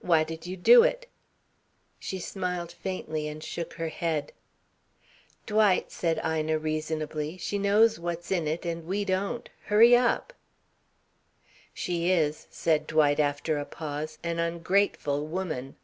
[0.00, 1.06] "Why did you do it?"
[2.00, 4.32] She smiled faintly and shook her head.
[5.46, 9.48] "Dwight," said Ina, reasonably, "she knows what's in it and we don't.
[9.66, 10.32] Hurry up."
[11.72, 15.76] "She is," said Dwight, after a pause, "an ungrateful woman."